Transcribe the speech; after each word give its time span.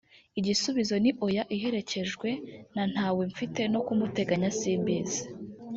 igisubizo 0.39 0.95
ni 1.03 1.11
Oya 1.25 1.43
iherekejwe 1.55 2.29
na 2.75 2.83
“Ntawe 2.91 3.21
mfite 3.31 3.61
no 3.73 3.79
kumuteganya 3.85 4.49
simbizi 4.59 5.21